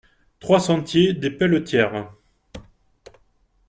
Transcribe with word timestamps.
trois 0.39 0.59
sentier 0.59 1.13
des 1.13 1.29
Pelletières 1.29 2.09